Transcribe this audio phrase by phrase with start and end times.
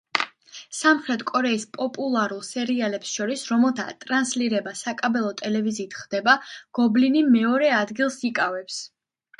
[0.75, 6.37] სამხრეთ კორეის პოპულარულ სერიალებს შორის, რომელთა ტრანსლირება საკაბელო ტელევიზიით ხდება,
[6.81, 8.83] გობლინი მეორე ადგილს იკავებს.